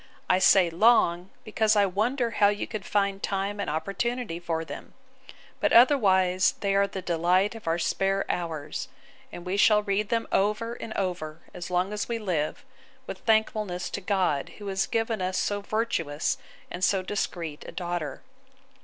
[0.27, 4.95] I say long, because I wonder how you could find time and opportunity for them:
[5.59, 8.87] but otherwise they are the delight of our spare hours;
[9.31, 12.65] and we shall read them over and over, as long as we live,
[13.05, 16.39] with thankfulness to God, who has given us so virtuous
[16.71, 18.23] and so discreet a daughter.